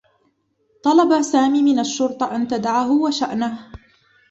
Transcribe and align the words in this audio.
طلب 0.83 1.21
سامي 1.21 1.61
من 1.63 1.79
الشّرطة 1.79 2.35
أن 2.35 2.47
تدعه 2.47 2.91
و 2.91 3.09
شأنه. 3.11 3.71